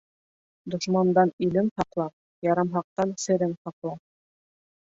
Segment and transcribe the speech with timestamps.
[0.75, 2.07] Дошмандан илең һаҡла,
[2.49, 3.95] ярамһаҡтан серең һаҡла.